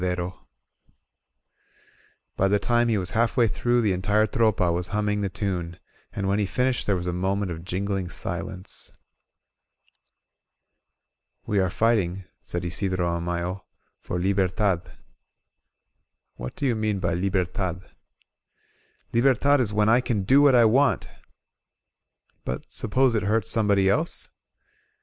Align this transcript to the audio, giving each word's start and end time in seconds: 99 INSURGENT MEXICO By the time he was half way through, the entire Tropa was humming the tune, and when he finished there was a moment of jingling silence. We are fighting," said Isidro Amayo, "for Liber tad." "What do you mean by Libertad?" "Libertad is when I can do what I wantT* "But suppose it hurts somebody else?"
99 0.01 0.11
INSURGENT 0.17 0.35
MEXICO 0.35 0.47
By 2.35 2.47
the 2.47 2.57
time 2.57 2.87
he 2.87 2.97
was 2.97 3.11
half 3.11 3.37
way 3.37 3.47
through, 3.47 3.81
the 3.83 3.93
entire 3.93 4.25
Tropa 4.25 4.73
was 4.73 4.87
humming 4.87 5.21
the 5.21 5.29
tune, 5.29 5.77
and 6.11 6.27
when 6.27 6.39
he 6.39 6.47
finished 6.47 6.87
there 6.87 6.95
was 6.95 7.05
a 7.05 7.13
moment 7.13 7.51
of 7.51 7.63
jingling 7.63 8.09
silence. 8.09 8.91
We 11.45 11.59
are 11.59 11.69
fighting," 11.69 12.23
said 12.41 12.65
Isidro 12.65 13.07
Amayo, 13.19 13.63
"for 13.99 14.17
Liber 14.17 14.47
tad." 14.47 14.91
"What 16.35 16.55
do 16.55 16.65
you 16.65 16.75
mean 16.75 16.97
by 16.97 17.13
Libertad?" 17.13 17.87
"Libertad 19.13 19.59
is 19.59 19.71
when 19.71 19.87
I 19.87 20.01
can 20.01 20.23
do 20.23 20.41
what 20.41 20.55
I 20.55 20.63
wantT* 20.65 21.07
"But 22.43 22.71
suppose 22.71 23.13
it 23.13 23.21
hurts 23.21 23.51
somebody 23.51 23.87
else?" 23.87 24.31